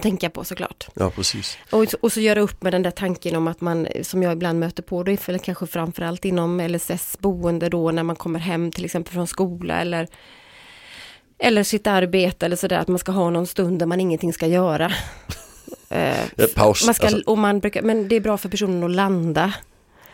tänka 0.00 0.30
på 0.30 0.44
såklart. 0.44 0.88
Ja, 0.94 1.10
precis. 1.10 1.58
Och, 1.70 1.86
och 2.00 2.12
så 2.12 2.20
göra 2.20 2.40
upp 2.40 2.62
med 2.62 2.72
den 2.72 2.82
där 2.82 2.90
tanken 2.90 3.36
om 3.36 3.48
att 3.48 3.60
man, 3.60 3.88
som 4.02 4.22
jag 4.22 4.32
ibland 4.32 4.60
möter 4.60 4.82
på, 4.82 5.02
då 5.02 5.12
är 5.12 5.38
kanske 5.38 5.66
framförallt 5.66 6.24
inom 6.24 6.60
LSS 6.60 7.18
boende 7.18 7.68
då 7.68 7.90
när 7.90 8.02
man 8.02 8.16
kommer 8.16 8.38
hem 8.38 8.72
till 8.72 8.84
exempel 8.84 9.14
från 9.14 9.26
skola 9.26 9.80
eller 9.80 10.08
eller 11.38 11.62
sitt 11.62 11.86
arbete 11.86 12.46
eller 12.46 12.56
sådär, 12.56 12.78
att 12.78 12.88
man 12.88 12.98
ska 12.98 13.12
ha 13.12 13.30
någon 13.30 13.46
stund 13.46 13.78
där 13.78 13.86
man 13.86 14.00
ingenting 14.00 14.32
ska 14.32 14.46
göra. 14.46 14.92
eh, 15.88 16.46
paus. 16.54 16.84
Man 16.84 16.94
ska, 16.94 17.06
alltså. 17.06 17.30
och 17.30 17.38
man 17.38 17.60
brukar, 17.60 17.82
men 17.82 18.08
det 18.08 18.16
är 18.16 18.20
bra 18.20 18.38
för 18.38 18.48
personen 18.48 18.82
att 18.82 18.90
landa. 18.90 19.54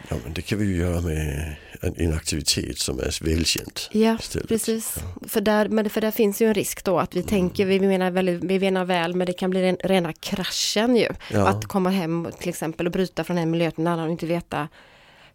Ja 0.09 0.17
men 0.25 0.33
det 0.33 0.43
kan 0.43 0.59
vi 0.59 0.65
ju 0.65 0.77
göra 0.77 1.01
med 1.01 1.57
en, 1.81 1.95
en 1.97 2.15
aktivitet 2.15 2.79
som 2.79 2.99
är 2.99 3.25
välkänt. 3.25 3.89
Ja 3.93 4.17
istället. 4.21 4.49
precis. 4.49 4.95
Ja. 4.97 5.29
För, 5.29 5.41
där, 5.41 5.69
men 5.69 5.91
för 5.91 6.01
där 6.01 6.11
finns 6.11 6.43
ju 6.43 6.47
en 6.47 6.55
risk 6.55 6.85
då 6.85 6.99
att 6.99 7.15
vi 7.15 7.21
mm. 7.21 7.29
tänker, 7.29 7.67
vi 7.67 7.81
menar, 7.81 8.11
väl, 8.11 8.41
vi 8.43 8.61
menar 8.61 8.85
väl 8.85 9.17
men 9.17 9.27
det 9.27 9.33
kan 9.33 9.51
bli 9.51 9.69
en, 9.69 9.77
rena 9.85 10.13
kraschen 10.13 10.97
ju. 10.97 11.09
Ja. 11.31 11.49
Att 11.49 11.65
komma 11.65 11.91
hem 11.91 12.29
till 12.39 12.49
exempel 12.49 12.87
och 12.87 12.93
bryta 12.93 13.25
från 13.25 13.39
en 13.39 13.51
miljö 13.51 13.71
till 13.71 13.81
en 13.81 13.87
annan 13.87 14.05
och 14.05 14.13
inte 14.13 14.27
veta 14.27 14.69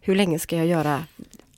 hur 0.00 0.14
länge 0.14 0.38
ska 0.38 0.56
jag 0.56 0.66
göra 0.66 1.04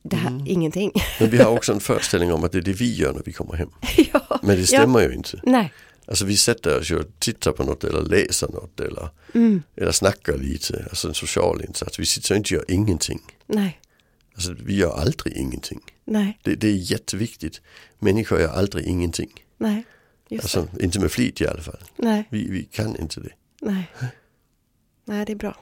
det 0.02 0.16
här, 0.16 0.30
mm. 0.30 0.46
ingenting. 0.46 0.92
Men 1.20 1.30
vi 1.30 1.38
har 1.38 1.50
också 1.50 1.72
en 1.72 1.80
föreställning 1.80 2.32
om 2.32 2.44
att 2.44 2.52
det 2.52 2.58
är 2.58 2.62
det 2.62 2.72
vi 2.72 2.94
gör 2.94 3.12
när 3.12 3.22
vi 3.24 3.32
kommer 3.32 3.54
hem. 3.54 3.70
ja. 4.12 4.40
Men 4.42 4.56
det 4.56 4.66
stämmer 4.66 5.00
ju 5.00 5.14
inte. 5.14 5.40
Nej. 5.42 5.72
Alltså 6.06 6.24
vi 6.24 6.36
sätter 6.36 6.78
oss 6.78 6.90
och 6.90 7.04
tittar 7.18 7.52
på 7.52 7.64
något 7.64 7.84
eller 7.84 8.02
läser 8.02 8.48
något 8.48 8.80
eller, 8.80 9.08
mm. 9.34 9.62
eller 9.76 9.92
snackar 9.92 10.36
lite, 10.36 10.84
alltså 10.88 11.08
en 11.08 11.14
social 11.14 11.64
insats. 11.68 11.98
Vi 11.98 12.06
sitter 12.06 12.32
och 12.32 12.36
inte 12.36 12.54
gör 12.54 12.64
ingenting. 12.68 13.20
Nej. 13.46 13.80
Alltså 14.38 14.54
vi 14.64 14.76
gör 14.76 15.00
aldrig 15.00 15.36
ingenting. 15.36 15.80
Nej. 16.04 16.38
Det, 16.42 16.54
det 16.54 16.68
är 16.68 16.92
jätteviktigt. 16.92 17.60
Människor 17.98 18.40
gör 18.40 18.48
aldrig 18.48 18.86
ingenting. 18.86 19.30
Nej, 19.56 19.84
just 20.28 20.44
alltså, 20.44 20.68
det. 20.72 20.84
Inte 20.84 21.00
med 21.00 21.12
flit 21.12 21.40
i 21.40 21.46
alla 21.46 21.62
fall. 21.62 21.78
Nej. 21.96 22.24
Vi, 22.30 22.50
vi 22.50 22.64
kan 22.64 22.96
inte 22.96 23.20
det. 23.20 23.32
Nej. 23.60 23.90
Nej, 25.04 25.24
det 25.26 25.32
är 25.32 25.36
bra. 25.36 25.56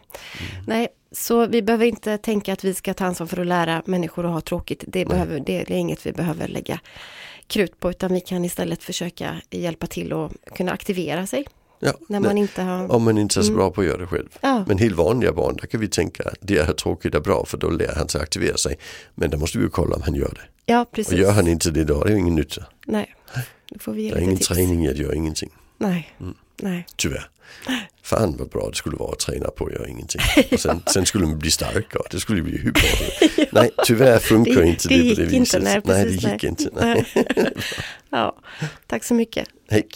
Mm. 0.53 0.65
Nej, 0.67 0.89
så 1.13 1.47
vi 1.47 1.63
behöver 1.63 1.87
inte 1.87 2.19
tänka 2.19 2.53
att 2.53 2.65
vi 2.65 2.75
ska 2.75 2.95
ta 2.95 3.05
ansvar 3.05 3.27
för 3.27 3.41
att 3.41 3.47
lära 3.47 3.83
människor 3.87 4.27
att 4.27 4.33
ha 4.33 4.41
tråkigt. 4.41 4.85
Det, 4.87 5.05
behöver, 5.05 5.41
det 5.41 5.61
är 5.61 5.71
inget 5.71 6.07
vi 6.07 6.13
behöver 6.13 6.49
lägga 6.49 6.81
krut 7.47 7.81
på, 7.81 7.91
utan 7.91 8.13
vi 8.13 8.21
kan 8.21 8.45
istället 8.45 8.83
försöka 8.83 9.41
hjälpa 9.51 9.87
till 9.87 10.13
och 10.13 10.33
kunna 10.55 10.73
aktivera 10.73 11.27
sig. 11.27 11.47
Ja, 11.81 11.93
när 12.09 12.21
man 12.21 12.39
inte 12.39 12.63
har... 12.63 12.93
Om 12.93 13.03
man 13.03 13.19
inte 13.19 13.41
är 13.41 13.43
så 13.43 13.49
mm. 13.49 13.59
bra 13.59 13.71
på 13.71 13.81
att 13.81 13.87
göra 13.87 13.99
det 13.99 14.07
själv. 14.07 14.29
Ja. 14.41 14.65
Men 14.69 14.79
helt 14.79 14.97
vanliga 14.97 15.33
barn, 15.33 15.57
där 15.57 15.67
kan 15.67 15.81
vi 15.81 15.89
tänka 15.89 16.23
att 16.23 16.39
det 16.41 16.59
är 16.59 16.73
tråkigt 16.73 17.15
är 17.15 17.21
bra 17.21 17.45
för 17.47 17.59
då 17.59 17.71
lär 17.71 17.95
han 17.97 18.09
sig 18.09 18.21
aktivera 18.21 18.57
sig. 18.57 18.79
Men 19.15 19.31
då 19.31 19.39
måste 19.39 19.59
vi 19.59 19.65
ju 19.65 19.71
kolla 19.71 19.97
om 19.97 20.03
han 20.03 20.15
gör 20.15 20.29
det. 20.35 20.73
Ja, 20.73 20.87
precis. 20.93 21.13
Och 21.13 21.19
gör 21.19 21.33
han 21.33 21.49
inte 21.49 21.71
det 21.71 21.85
då, 21.85 22.05
det 22.05 22.13
är 22.13 22.17
ingen 22.17 22.35
nytta. 22.35 22.65
Nej, 22.87 23.15
då 23.71 23.79
får 23.79 23.93
vi 23.93 24.03
ge 24.03 24.11
Det 24.11 24.17
är 24.17 24.23
ingen 24.23 24.37
tips. 24.37 24.49
träning 24.49 24.85
i 24.85 24.89
att 24.89 24.97
göra 24.97 25.15
ingenting. 25.15 25.51
Nej, 25.79 26.15
mm. 26.21 26.35
nej. 26.63 26.87
Tyvärr. 26.97 27.31
Fan 28.03 28.37
vad 28.39 28.49
bra 28.49 28.69
det 28.69 28.77
skulle 28.77 28.97
vara 28.97 29.13
att 29.13 29.19
träna 29.19 29.51
på 29.51 29.67
att 29.67 29.73
göra 29.73 29.89
ingenting. 29.89 30.21
Och 30.53 30.61
sen, 30.61 30.83
ja. 30.87 30.93
sen 30.93 31.07
skulle 31.07 31.27
man 31.27 31.39
bli 31.39 31.51
starkare, 31.51 32.03
det 32.11 32.21
skulle 32.21 32.43
bli 32.43 32.59
bra 32.59 32.83
ja. 33.37 33.45
Nej, 33.53 33.71
tyvärr 33.85 34.19
funkar 34.19 34.61
det, 34.61 34.67
inte 34.67 34.89
det, 34.89 35.03
det 35.03 35.15
på 35.15 35.21
det 35.21 35.27
viset. 35.27 35.55
Inte, 35.55 35.59
nej, 35.59 35.81
nej, 35.85 36.05
det 36.05 36.11
gick 36.11 36.25
nej. 36.25 36.47
inte. 36.47 36.71
Nej. 36.73 37.07
ja, 38.11 38.37
tack 38.87 39.05
så 39.05 39.15
mycket. 39.15 39.49
Hej. 39.69 39.89